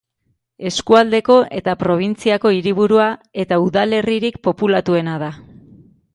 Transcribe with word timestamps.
Eskualdeko 0.69 1.35
eta 1.59 1.75
probintziako 1.83 2.55
hiriburua 2.57 3.11
eta 3.45 3.61
udalerririk 3.67 4.43
populatuena 4.51 5.19
da. 5.27 5.31